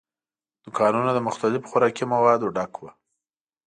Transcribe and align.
دوکانونه 0.63 1.09
له 1.15 1.21
مختلفو 1.27 1.69
خوراکي 1.71 2.05
موادو 2.13 2.53
ډک 2.55 2.73
ول. 2.77 2.91